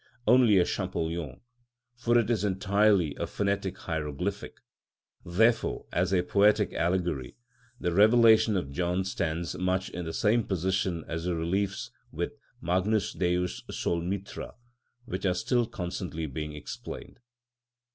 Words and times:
Only 0.25 0.57
a 0.57 0.65
Champollion; 0.65 1.41
for 1.95 2.17
it 2.17 2.27
is 2.31 2.43
entirely 2.43 3.13
a 3.19 3.27
phonetic 3.27 3.77
hieroglyphic. 3.77 4.55
Therefore, 5.23 5.85
as 5.93 6.11
a 6.11 6.23
poetical 6.23 6.75
allegory, 6.75 7.35
the 7.79 7.93
Revelation 7.93 8.57
of 8.57 8.71
John 8.71 9.03
stands 9.05 9.55
much 9.55 9.89
in 9.91 10.05
the 10.05 10.11
same 10.13 10.43
position 10.45 11.03
as 11.07 11.25
the 11.25 11.35
reliefs 11.35 11.91
with 12.11 12.31
Magnus 12.59 13.13
Deus 13.13 13.61
sol 13.69 14.01
Mithra, 14.01 14.55
which 15.05 15.23
are 15.23 15.35
still 15.35 15.67
constantly 15.67 16.25
being 16.25 16.53
explained. 16.55 17.19